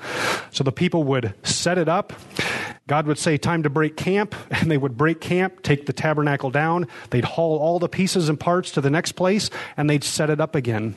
[0.52, 2.14] So the people would set it up.
[2.86, 6.50] God would say, Time to break camp, and they would break camp, take the tabernacle
[6.50, 6.88] down.
[7.10, 10.40] They'd haul all the pieces and parts to the next place, and they'd set it
[10.40, 10.96] up again.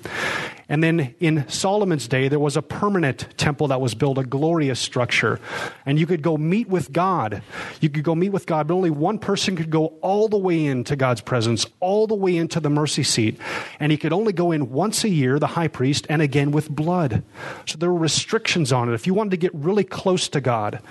[0.68, 4.80] And then in Solomon's day, there was a permanent temple that was built, a glorious
[4.80, 5.40] structure.
[5.86, 7.44] And you could go meet with God.
[7.82, 10.66] You could go meet with God, but only one person could go all the way
[10.66, 13.40] into God's presence, all the way into the mercy seat.
[13.80, 16.70] And he could only go in once a year, the high priest, and again with
[16.70, 17.24] blood.
[17.66, 18.94] So there were restrictions on it.
[18.96, 20.82] If you wanted to get really close to God,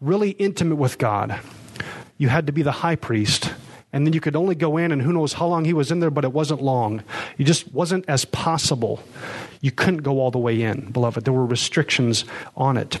[0.00, 1.40] really intimate with God,
[2.18, 3.52] you had to be the high priest.
[3.94, 6.00] And then you could only go in, and who knows how long he was in
[6.00, 7.04] there, but it wasn't long.
[7.38, 8.98] It just wasn't as possible.
[9.60, 11.24] You couldn't go all the way in, beloved.
[11.24, 12.24] There were restrictions
[12.56, 12.98] on it.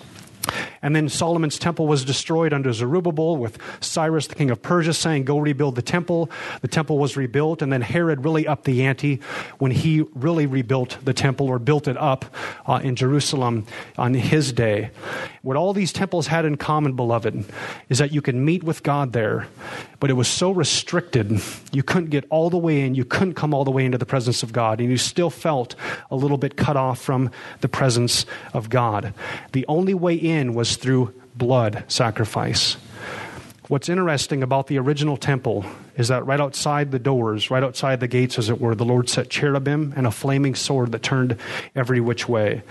[0.84, 5.24] And then Solomon's temple was destroyed under Zerubbabel, with Cyrus, the king of Persia, saying,
[5.24, 6.30] Go rebuild the temple.
[6.60, 9.20] The temple was rebuilt, and then Herod really upped the ante
[9.58, 12.26] when he really rebuilt the temple or built it up
[12.66, 13.66] uh, in Jerusalem
[13.96, 14.90] on his day.
[15.40, 17.46] What all these temples had in common, beloved,
[17.88, 19.46] is that you could meet with God there,
[20.00, 21.40] but it was so restricted,
[21.72, 24.04] you couldn't get all the way in, you couldn't come all the way into the
[24.04, 25.74] presence of God, and you still felt
[26.10, 27.30] a little bit cut off from
[27.62, 29.14] the presence of God.
[29.52, 32.76] The only way in was through blood sacrifice.
[33.68, 35.64] What's interesting about the original temple
[35.96, 39.08] is that right outside the doors, right outside the gates, as it were, the Lord
[39.08, 41.38] set cherubim and a flaming sword that turned
[41.74, 42.62] every which way.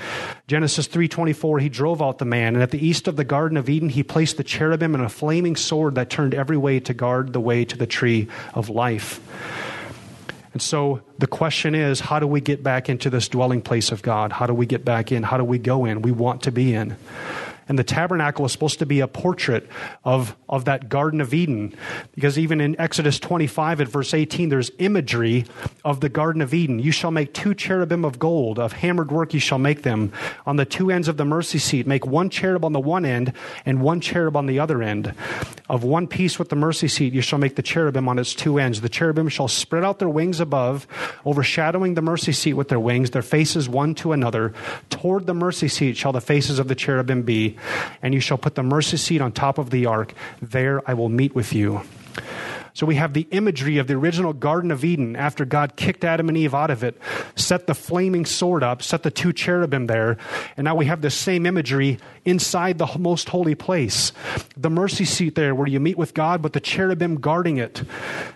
[0.48, 3.70] Genesis 3:24, he drove out the man, and at the east of the Garden of
[3.70, 7.34] Eden, he placed the cherubim and a flaming sword that turned every way to guard
[7.34, 9.20] the way to the tree of life.
[10.54, 14.04] And so the question is how do we get back into this dwelling place of
[14.04, 14.32] God?
[14.32, 15.24] How do we get back in?
[15.24, 16.04] How do we go in?
[16.04, 16.96] We want to be in.
[17.68, 19.68] And the tabernacle is supposed to be a portrait
[20.04, 21.76] of, of that Garden of Eden.
[22.14, 25.46] Because even in Exodus 25 at verse 18, there's imagery
[25.84, 26.80] of the Garden of Eden.
[26.80, 30.12] You shall make two cherubim of gold, of hammered work you shall make them.
[30.46, 33.34] On the two ends of the mercy seat, make one cherub on the one end
[33.66, 35.14] and one cherub on the other end.
[35.70, 38.60] Of one piece with the mercy seat, you shall make the cherubim on its two
[38.60, 38.82] ends.
[38.82, 40.88] The cherubim shall spread out their wings above,
[41.26, 44.54] overshadowing the mercy seat with their wings, their faces one to another.
[44.90, 47.53] Toward the mercy seat shall the faces of the cherubim be
[48.02, 50.14] and you shall put the mercy seat on top of the ark.
[50.42, 51.82] There I will meet with you.
[52.74, 56.28] So we have the imagery of the original Garden of Eden after God kicked Adam
[56.28, 57.00] and Eve out of it,
[57.36, 60.18] set the flaming sword up, set the two cherubim there,
[60.58, 64.12] and now we have the same imagery inside the most holy place.
[64.58, 67.84] The mercy seat there where you meet with God, but the cherubim guarding it,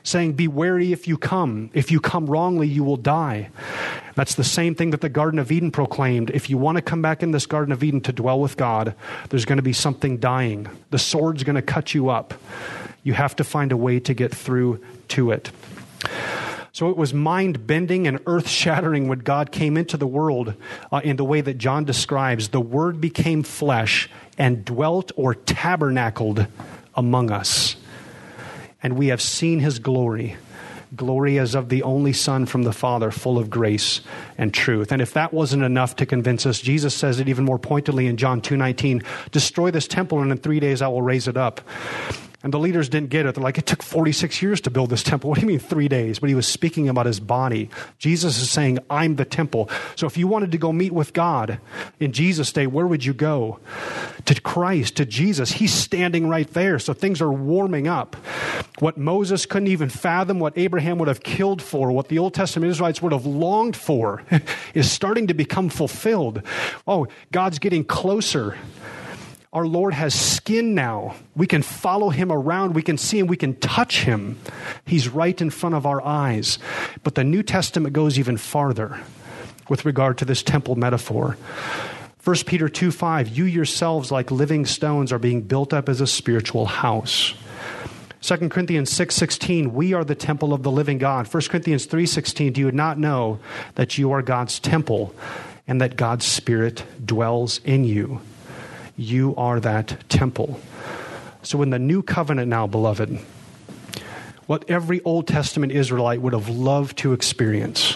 [0.04, 1.72] saying, Be wary if you come.
[1.74, 3.50] If you come wrongly, you will die.
[4.14, 6.30] That's the same thing that the Garden of Eden proclaimed.
[6.32, 8.96] If you want to come back in this Garden of Eden to dwell with God,
[9.30, 10.68] there's going to be something dying.
[10.92, 12.34] The sword's going to cut you up.
[13.04, 15.52] You have to find a way to get through to it.
[16.78, 20.54] So it was mind bending and earth shattering when God came into the world
[20.92, 22.50] uh, in the way that John describes.
[22.50, 26.46] The Word became flesh and dwelt or tabernacled
[26.94, 27.78] among us.
[28.84, 30.38] And we have seen his glory.
[30.96, 34.02] Glory as of the only Son from the Father, full of grace
[34.38, 34.92] and truth.
[34.92, 38.18] And if that wasn't enough to convince us, Jesus says it even more pointedly in
[38.18, 41.60] John 2:19, "Destroy this temple and in 3 days I will raise it up."
[42.48, 43.36] And the leaders didn't get it.
[43.36, 45.30] They're like, it took 46 years to build this temple.
[45.30, 46.20] What do you mean three days?
[46.20, 47.70] But he was speaking about his body.
[47.98, 49.70] Jesus is saying, I'm the temple.
[49.98, 51.60] So if you wanted to go meet with God
[52.00, 53.60] in Jesus' day, where would you go?
[54.24, 55.52] To Christ, to Jesus.
[55.52, 56.80] He's standing right there.
[56.80, 58.16] So things are warming up.
[58.80, 62.72] What Moses couldn't even fathom, what Abraham would have killed for, what the Old Testament
[62.72, 64.24] Israelites would have longed for,
[64.74, 66.42] is starting to become fulfilled.
[66.88, 68.56] Oh, God's getting closer
[69.58, 71.16] our Lord has skin now.
[71.36, 72.76] We can follow him around.
[72.76, 73.26] We can see him.
[73.26, 74.38] We can touch him.
[74.86, 76.60] He's right in front of our eyes.
[77.04, 79.00] But the New Testament goes even farther
[79.68, 81.38] with regard to this temple metaphor.
[82.24, 86.08] 1 Peter 2 5, you yourselves, like living stones, are being built up as a
[86.08, 87.34] spiritual house.
[88.22, 91.26] 2 Corinthians 6:16 we are the temple of the living God.
[91.26, 93.40] 1 Corinthians 3:16 do you not know
[93.74, 95.16] that you are God's temple
[95.68, 98.22] and that God's Spirit dwells in you.
[98.98, 100.60] You are that temple.
[101.44, 103.20] So, in the new covenant now, beloved,
[104.48, 107.96] what every Old Testament Israelite would have loved to experience,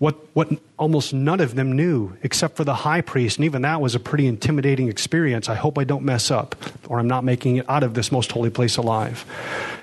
[0.00, 3.80] what, what almost none of them knew except for the high priest, and even that
[3.80, 5.48] was a pretty intimidating experience.
[5.48, 6.56] I hope I don't mess up
[6.88, 9.20] or I'm not making it out of this most holy place alive.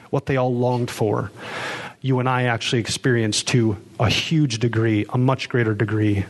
[0.09, 1.31] What they all longed for,
[2.01, 6.25] you and I actually experienced to a huge degree, a much greater degree,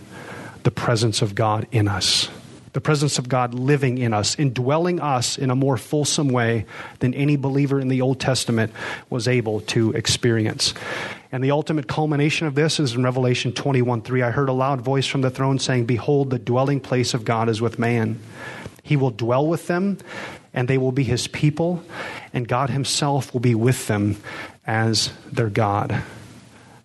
[0.62, 2.30] the presence of God in us
[2.74, 6.66] the presence of God living in us, indwelling us in a more fulsome way
[7.00, 8.72] than any believer in the Old Testament
[9.10, 10.74] was able to experience.
[11.32, 14.22] And the ultimate culmination of this is in Revelation 21 3.
[14.22, 17.50] I heard a loud voice from the throne saying, Behold, the dwelling place of God
[17.50, 18.20] is with man.
[18.84, 20.00] He will dwell with them,
[20.54, 21.84] and they will be his people,
[22.34, 24.18] and God himself will be with them
[24.66, 26.04] as their God.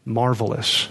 [0.05, 0.89] Marvelous.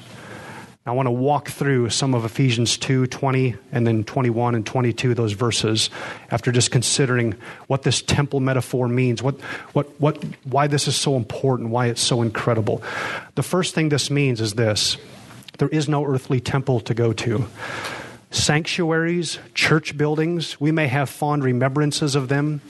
[0.86, 5.14] I want to walk through some of Ephesians 2 20 and then 21 and 22,
[5.14, 5.90] those verses,
[6.30, 7.36] after just considering
[7.68, 9.40] what this temple metaphor means, what,
[9.72, 12.84] what, what, why this is so important, why it's so incredible.
[13.36, 14.98] The first thing this means is this
[15.58, 17.48] there is no earthly temple to go to
[18.34, 20.60] sanctuaries, church buildings.
[20.60, 22.62] We may have fond remembrances of them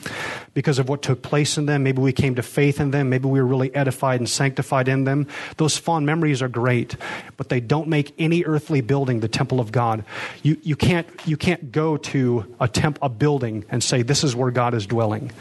[0.54, 1.84] because of what took place in them.
[1.84, 3.10] Maybe we came to faith in them.
[3.10, 5.28] Maybe we were really edified and sanctified in them.
[5.58, 6.96] Those fond memories are great,
[7.38, 10.04] but they don't make any earthly building the temple of God.
[10.44, 14.36] You, you, can't, you can't go to a, temp, a building and say, This is
[14.36, 15.32] where God is dwelling.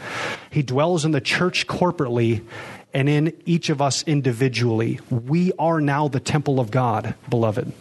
[0.49, 2.45] He dwells in the church corporately
[2.93, 4.99] and in each of us individually.
[5.09, 7.73] We are now the temple of God, beloved.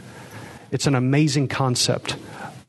[0.72, 2.16] It's an amazing concept.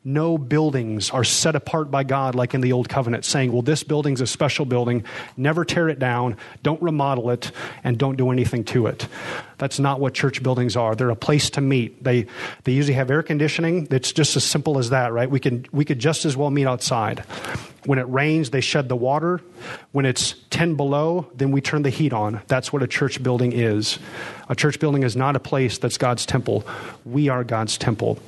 [0.05, 3.83] No buildings are set apart by God like in the Old Covenant, saying, well, this
[3.83, 5.05] building's a special building.
[5.37, 7.51] Never tear it down, don't remodel it,
[7.85, 9.07] and don't do anything to it.
[9.57, 10.93] That's not what church buildings are.
[10.93, 12.03] They're a place to meet.
[12.03, 12.25] They,
[12.65, 13.87] they usually have air conditioning.
[13.91, 15.31] It's just as simple as that, right?
[15.31, 17.19] We, can, we could just as well meet outside.
[17.85, 19.39] When it rains, they shed the water.
[19.93, 22.41] When it's 10 below, then we turn the heat on.
[22.47, 23.99] That's what a church building is.
[24.49, 26.65] A church building is not a place that's God's temple.
[27.05, 28.19] We are God's temple.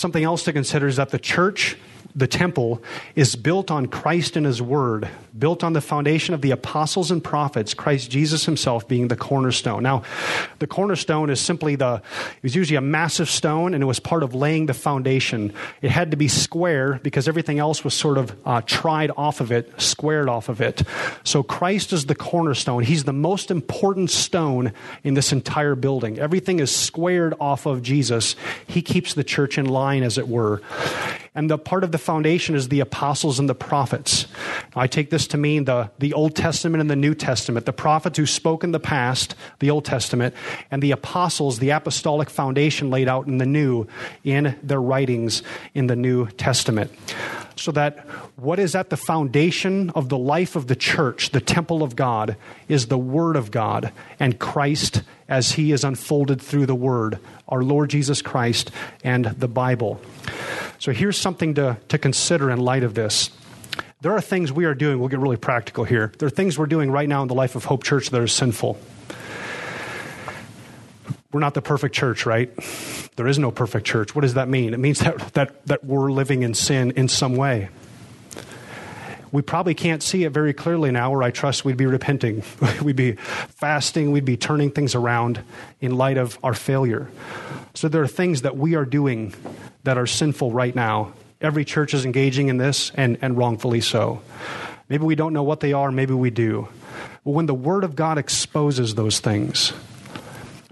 [0.00, 1.76] Something else to consider is that the church
[2.14, 2.82] the temple
[3.14, 7.22] is built on Christ and His Word, built on the foundation of the apostles and
[7.22, 9.82] prophets, Christ Jesus Himself being the cornerstone.
[9.82, 10.02] Now,
[10.58, 12.02] the cornerstone is simply the,
[12.36, 15.52] it was usually a massive stone, and it was part of laying the foundation.
[15.82, 19.52] It had to be square because everything else was sort of uh, tried off of
[19.52, 20.82] it, squared off of it.
[21.24, 22.82] So Christ is the cornerstone.
[22.82, 24.72] He's the most important stone
[25.04, 26.18] in this entire building.
[26.18, 28.36] Everything is squared off of Jesus.
[28.66, 30.60] He keeps the church in line, as it were.
[31.32, 34.26] And the part of the foundation is the apostles and the prophets.
[34.74, 38.18] I take this to mean the, the Old Testament and the New Testament, the prophets
[38.18, 40.34] who spoke in the past, the Old Testament,
[40.72, 43.86] and the apostles, the apostolic foundation laid out in the New,
[44.24, 46.90] in their writings in the New Testament.
[47.54, 47.98] So that
[48.36, 52.36] what is at the foundation of the life of the church, the temple of God,
[52.68, 57.62] is the Word of God and Christ as He is unfolded through the Word, our
[57.62, 58.70] Lord Jesus Christ
[59.04, 60.00] and the Bible.
[60.80, 63.28] So here's something to, to consider in light of this.
[64.00, 66.10] There are things we are doing, we'll get really practical here.
[66.18, 68.26] There are things we're doing right now in the life of Hope Church that are
[68.26, 68.78] sinful.
[71.32, 72.50] We're not the perfect church, right?
[73.16, 74.14] There is no perfect church.
[74.14, 74.72] What does that mean?
[74.72, 77.68] It means that, that, that we're living in sin in some way.
[79.32, 82.42] We probably can't see it very clearly now, or I trust we'd be repenting.
[82.82, 85.40] we'd be fasting, we'd be turning things around
[85.80, 87.08] in light of our failure.
[87.74, 89.34] So there are things that we are doing
[89.84, 91.12] that are sinful right now.
[91.40, 94.20] Every church is engaging in this, and, and wrongfully so.
[94.88, 96.68] Maybe we don't know what they are, maybe we do.
[97.24, 99.72] But when the Word of God exposes those things,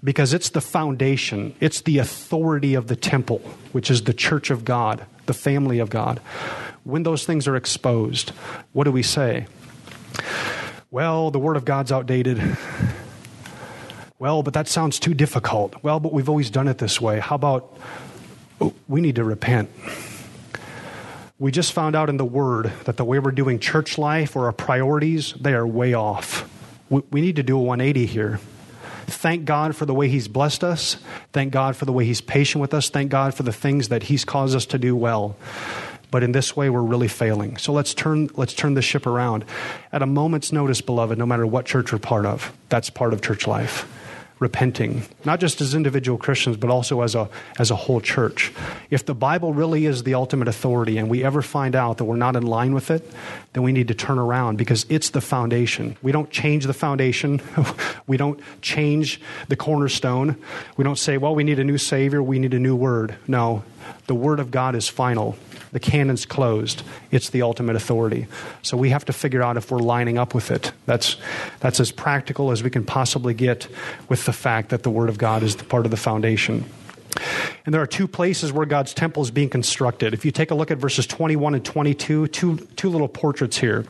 [0.03, 3.38] because it's the foundation, it's the authority of the temple,
[3.73, 6.21] which is the church of God, the family of God.
[6.88, 8.31] When those things are exposed,
[8.72, 9.46] what do we say?
[10.90, 12.57] Well, the Word of God's outdated.
[14.18, 15.77] Well, but that sounds too difficult.
[15.83, 17.20] Well, but we've always done it this way.
[17.20, 17.77] How about
[18.59, 19.68] oh, we need to repent?
[21.38, 24.46] We just found out in the Word that the way we're doing church life or
[24.46, 26.48] our priorities, they are way off.
[26.88, 28.40] We, we need to do a 180 here.
[29.05, 30.96] Thank God for the way He's blessed us.
[31.35, 32.88] Thank God for the way He's patient with us.
[32.88, 35.37] Thank God for the things that He's caused us to do well.
[36.11, 37.57] But in this way, we're really failing.
[37.59, 39.44] So let's turn, let's turn the ship around.
[39.92, 43.21] At a moment's notice, beloved, no matter what church we're part of, that's part of
[43.21, 43.87] church life
[44.40, 48.53] repenting, not just as individual Christians, but also as a, as a whole church.
[48.90, 52.16] If the Bible really is the ultimate authority and we ever find out that we're
[52.16, 53.11] not in line with it,
[53.53, 55.97] then we need to turn around because it's the foundation.
[56.03, 57.41] We don't change the foundation,
[58.07, 60.37] we don't change the cornerstone.
[60.76, 63.16] We don't say, well, we need a new Savior, we need a new word.
[63.26, 63.64] No,
[64.07, 65.36] the Word of God is final.
[65.72, 66.82] The canon's closed.
[67.11, 68.26] It's the ultimate authority.
[68.62, 70.72] So we have to figure out if we're lining up with it.
[70.86, 71.16] That's,
[71.61, 73.68] that's as practical as we can possibly get
[74.09, 76.64] with the fact that the Word of God is the part of the foundation.
[77.66, 80.14] And there are two places where God's temple is being constructed.
[80.14, 83.84] If you take a look at verses 21 and 22, two, two little portraits here.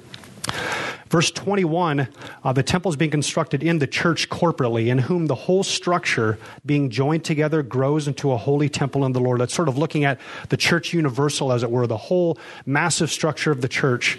[1.10, 2.08] Verse 21
[2.44, 6.38] uh, the temple is being constructed in the church corporately, in whom the whole structure,
[6.64, 9.40] being joined together, grows into a holy temple in the Lord.
[9.40, 13.50] That's sort of looking at the church universal, as it were, the whole massive structure
[13.50, 14.18] of the church.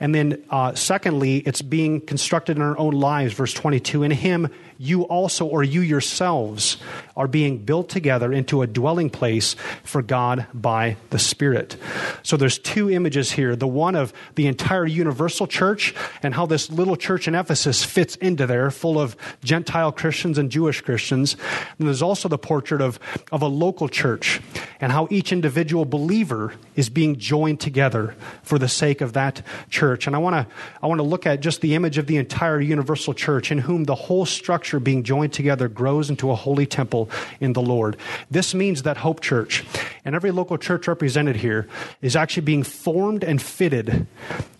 [0.00, 3.34] And then, uh, secondly, it's being constructed in our own lives.
[3.34, 6.76] Verse 22 In him, you also, or you yourselves,
[7.16, 11.76] are being built together into a dwelling place for God by the Spirit.
[12.22, 15.94] So there's two images here the one of the entire universal church
[16.26, 20.50] and how this little church in Ephesus fits into there, full of Gentile Christians and
[20.50, 21.36] Jewish Christians.
[21.78, 22.98] And there's also the portrait of,
[23.30, 24.40] of a local church
[24.80, 30.06] and how each individual believer is being joined together for the sake of that church.
[30.06, 32.60] And I want to I want to look at just the image of the entire
[32.60, 37.08] universal church in whom the whole structure being joined together grows into a holy temple
[37.40, 37.96] in the Lord.
[38.30, 39.64] This means that Hope Church
[40.04, 41.68] and every local church represented here
[42.02, 44.06] is actually being formed and fitted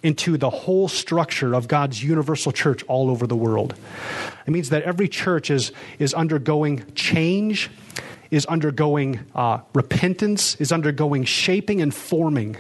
[0.03, 3.75] into the whole structure of God's universal church all over the world.
[4.47, 7.71] It means that every church is, is undergoing change
[8.31, 12.57] is undergoing uh, repentance, is undergoing shaping and forming,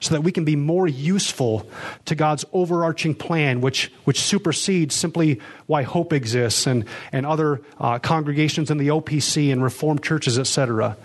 [0.00, 1.68] so that we can be more useful
[2.04, 7.98] to God's overarching plan, which, which supersedes simply why hope exists and, and other uh,
[7.98, 10.96] congregations in the OPC and Reformed churches, etc.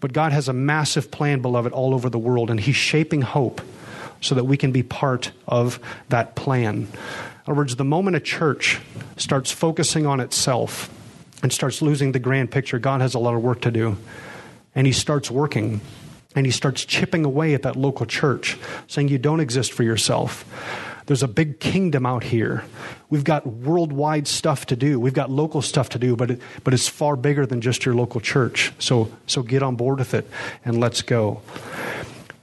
[0.00, 3.60] But God has a massive plan, beloved, all over the world, and He's shaping hope
[4.24, 6.76] so that we can be part of that plan.
[6.76, 6.88] In
[7.46, 8.80] other words, the moment a church
[9.16, 10.90] starts focusing on itself,
[11.44, 13.98] and starts losing the grand picture, God has a lot of work to do.
[14.74, 15.82] And he starts working
[16.34, 18.56] and he starts chipping away at that local church,
[18.88, 20.46] saying, You don't exist for yourself.
[21.04, 22.64] There's a big kingdom out here.
[23.10, 24.98] We've got worldwide stuff to do.
[24.98, 27.94] We've got local stuff to do, but, it, but it's far bigger than just your
[27.94, 28.72] local church.
[28.78, 30.26] So, so get on board with it
[30.64, 31.42] and let's go.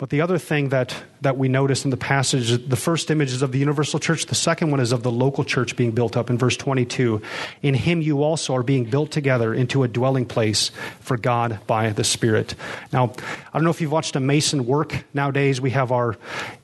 [0.01, 3.43] But the other thing that, that we notice in the passage, the first image is
[3.43, 4.25] of the universal church.
[4.25, 7.21] The second one is of the local church being built up in verse 22.
[7.61, 10.71] In him you also are being built together into a dwelling place
[11.01, 12.55] for God by the Spirit.
[12.91, 15.05] Now, I don't know if you've watched a mason work.
[15.13, 16.17] Nowadays, we have our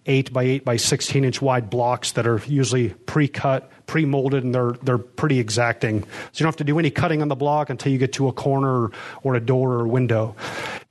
[0.07, 4.53] 8 by 8 by 16 inch wide blocks that are usually pre cut pre-molded and
[4.53, 6.03] they're they're pretty exacting.
[6.03, 8.27] So you don't have to do any cutting on the block until you get to
[8.27, 8.91] a corner
[9.23, 10.35] or a door or window.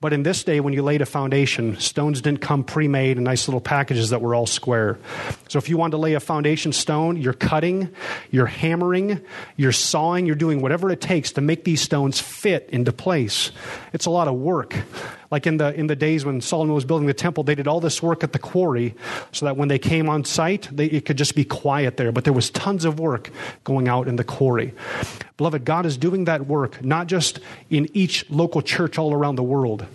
[0.01, 3.49] But in this day, when you laid a foundation, stones didn't come pre-made in nice
[3.49, 4.99] little packages that were all square.
[5.49, 7.89] So if you want to lay a foundation stone, you're cutting,
[8.31, 9.21] you're hammering,
[9.57, 13.53] you're sawing, you're doing whatever it takes to make these stones fit into place.
[13.93, 14.77] It's a lot of work.
[15.31, 17.81] Like in the, in the days when Solomon was building the temple, they did all
[17.81, 18.95] this work at the quarry
[19.33, 22.13] so that when they came on site, they, it could just be quiet there.
[22.13, 23.31] But there was tons of work
[23.65, 24.73] going out in the quarry.
[25.37, 29.43] Beloved, God is doing that work not just in each local church all around the
[29.43, 29.87] world,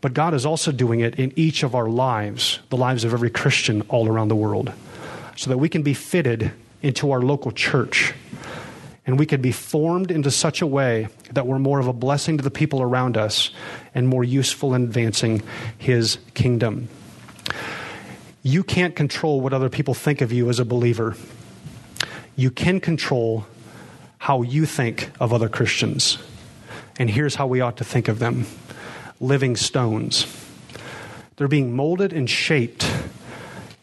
[0.00, 3.30] but God is also doing it in each of our lives, the lives of every
[3.30, 4.72] Christian all around the world,
[5.36, 8.12] so that we can be fitted into our local church
[9.06, 12.36] and we could be formed into such a way that we're more of a blessing
[12.36, 13.50] to the people around us
[13.94, 15.42] and more useful in advancing
[15.76, 16.88] His kingdom.
[18.42, 21.16] You can't control what other people think of you as a believer.
[22.36, 23.46] You can control
[24.18, 26.18] how you think of other Christians.
[26.98, 28.46] And here's how we ought to think of them
[29.20, 30.26] living stones.
[31.36, 32.88] They're being molded and shaped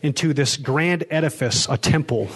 [0.02, 2.30] into this grand edifice, a temple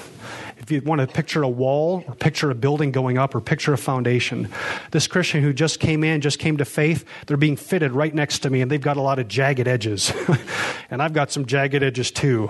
[0.64, 3.74] if you want to picture a wall or picture a building going up or picture
[3.74, 4.49] a foundation,
[4.91, 8.39] this Christian who just came in, just came to faith, they're being fitted right next
[8.39, 10.14] to me and they've got a lot of jagged edges.
[10.89, 12.49] and I've got some jagged edges too.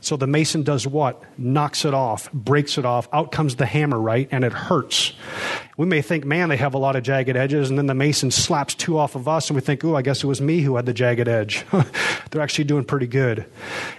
[0.00, 1.22] So the mason does what?
[1.36, 3.08] Knocks it off, breaks it off.
[3.12, 4.26] Out comes the hammer, right?
[4.30, 5.12] And it hurts.
[5.80, 8.30] We may think, man, they have a lot of jagged edges, and then the mason
[8.30, 10.76] slaps two off of us, and we think, oh, I guess it was me who
[10.76, 11.64] had the jagged edge.
[12.30, 13.46] They're actually doing pretty good.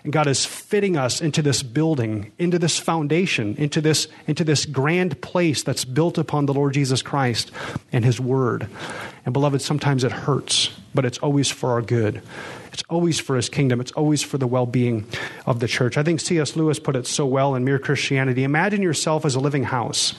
[0.03, 4.67] And God is fitting us into this building, into this foundation, into this, into this
[4.67, 7.49] grand place that's built upon the Lord Jesus Christ
[7.91, 8.67] and His Word.
[9.25, 12.21] And beloved, sometimes it hurts, but it's always for our good.
[12.73, 13.82] It's always for his kingdom.
[13.82, 15.07] It's always for the well being
[15.47, 15.97] of the church.
[15.97, 16.55] I think C.S.
[16.55, 18.43] Lewis put it so well in Mere Christianity.
[18.43, 20.13] Imagine yourself as a living house.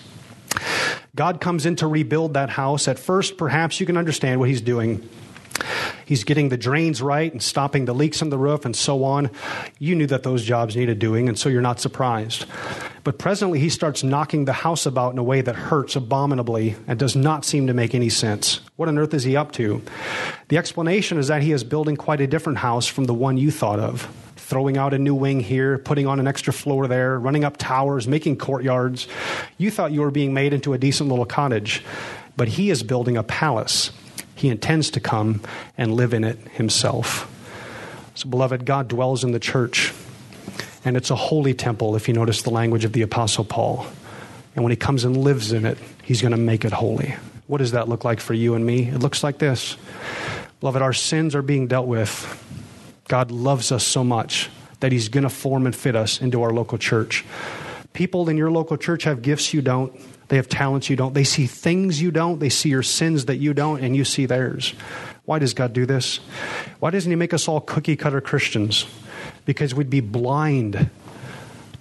[1.15, 2.89] God comes in to rebuild that house.
[2.89, 5.07] At first, perhaps you can understand what he's doing.
[6.07, 9.31] He's getting the drains right and stopping the leaks in the roof and so on.
[9.79, 12.47] You knew that those jobs needed doing, and so you're not surprised.
[13.05, 16.99] But presently, he starts knocking the house about in a way that hurts abominably and
[16.99, 18.61] does not seem to make any sense.
[18.77, 19.83] What on earth is he up to?
[20.49, 23.51] The explanation is that he is building quite a different house from the one you
[23.51, 24.09] thought of.
[24.53, 28.07] Throwing out a new wing here, putting on an extra floor there, running up towers,
[28.07, 29.09] making courtyards.
[29.57, 31.83] You thought you were being made into a decent little cottage,
[32.37, 33.93] but he is building a palace.
[34.35, 35.41] He intends to come
[35.79, 37.27] and live in it himself.
[38.15, 39.95] So, beloved, God dwells in the church,
[40.85, 43.87] and it's a holy temple, if you notice the language of the Apostle Paul.
[44.55, 47.15] And when he comes and lives in it, he's going to make it holy.
[47.47, 48.83] What does that look like for you and me?
[48.89, 49.79] It looks like this.
[50.61, 52.39] Beloved, our sins are being dealt with.
[53.09, 54.51] God loves us so much
[54.81, 57.25] that he's going to form and fit us into our local church.
[57.93, 59.93] People in your local church have gifts you don't.
[60.29, 61.13] They have talents you don't.
[61.13, 62.39] They see things you don't.
[62.39, 64.73] They see your sins that you don't, and you see theirs.
[65.25, 66.19] Why does God do this?
[66.81, 68.87] Why doesn't He make us all cookie cutter Christians?
[69.45, 70.91] Because we'd be blind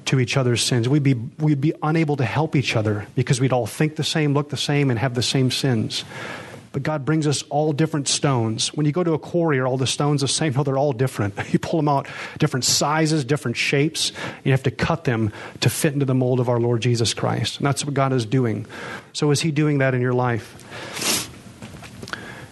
[0.05, 0.89] to each other's sins.
[0.89, 4.33] We'd be, we'd be unable to help each other because we'd all think the same,
[4.33, 6.03] look the same, and have the same sins.
[6.71, 8.73] But God brings us all different stones.
[8.73, 10.53] When you go to a quarry, are all the stones the same?
[10.61, 11.33] No, they're all different.
[11.51, 12.07] You pull them out,
[12.37, 14.11] different sizes, different shapes.
[14.43, 17.57] You have to cut them to fit into the mold of our Lord Jesus Christ.
[17.57, 18.65] And that's what God is doing.
[19.11, 21.29] So, is He doing that in your life?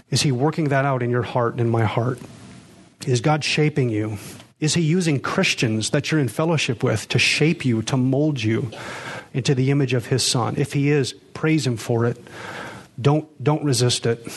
[0.10, 2.20] Is He working that out in your heart and in my heart?
[3.06, 4.18] Is God shaping you?
[4.60, 8.72] Is He using Christians that you're in fellowship with to shape you, to mold you
[9.34, 10.56] into the image of His Son?
[10.58, 12.18] If He is, praise Him for it.
[13.00, 14.28] Don't, don't resist it.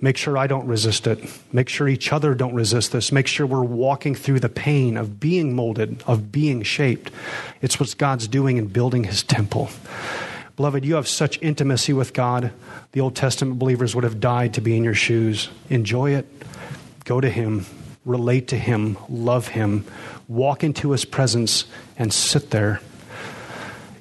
[0.00, 1.18] Make sure I don't resist it.
[1.52, 3.10] Make sure each other don't resist this.
[3.10, 7.10] Make sure we're walking through the pain of being molded, of being shaped.
[7.62, 9.70] It's what God's doing in building his temple.
[10.56, 12.52] Beloved, you have such intimacy with God.
[12.92, 15.48] The Old Testament believers would have died to be in your shoes.
[15.70, 16.26] Enjoy it.
[17.04, 17.64] Go to him.
[18.04, 18.98] Relate to him.
[19.08, 19.86] Love him.
[20.28, 21.64] Walk into his presence
[21.96, 22.80] and sit there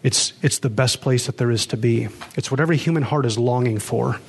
[0.03, 2.09] it's, it's the best place that there is to be.
[2.35, 4.19] It's what every human heart is longing for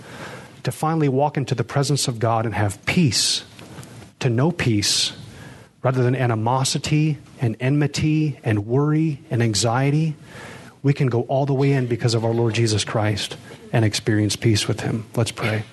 [0.62, 3.44] to finally walk into the presence of God and have peace,
[4.20, 5.12] to know peace,
[5.82, 10.16] rather than animosity and enmity and worry and anxiety.
[10.82, 13.36] We can go all the way in because of our Lord Jesus Christ
[13.72, 15.06] and experience peace with Him.
[15.14, 15.64] Let's pray.